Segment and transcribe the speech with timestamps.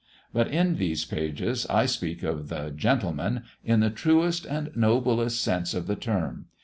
[0.33, 5.75] But in these pages I speak of the "Gentleman" in the truest and noblest sense
[5.75, 6.47] of the term.